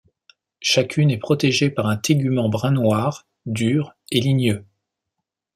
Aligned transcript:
Chacune 0.61 1.11
est 1.11 1.19
protégée 1.19 1.69
par 1.69 1.85
un 1.85 1.95
tégument 1.95 2.49
brun 2.49 2.71
noir, 2.71 3.27
dur, 3.45 3.93
et 4.09 4.19
ligneux. 4.19 4.65